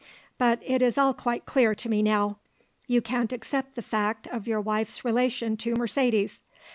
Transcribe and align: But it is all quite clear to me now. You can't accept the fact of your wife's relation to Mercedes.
But 0.39 0.63
it 0.65 0.81
is 0.81 0.97
all 0.97 1.13
quite 1.13 1.45
clear 1.45 1.75
to 1.75 1.87
me 1.87 2.01
now. 2.01 2.39
You 2.87 3.03
can't 3.03 3.31
accept 3.31 3.75
the 3.75 3.83
fact 3.83 4.25
of 4.25 4.47
your 4.47 4.59
wife's 4.59 5.05
relation 5.05 5.55
to 5.57 5.75
Mercedes. 5.75 6.41